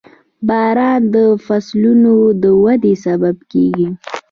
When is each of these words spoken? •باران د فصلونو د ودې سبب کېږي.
•باران 0.47 1.01
د 1.13 1.15
فصلونو 1.45 2.15
د 2.41 2.43
ودې 2.63 2.93
سبب 3.05 3.35
کېږي. 3.51 3.87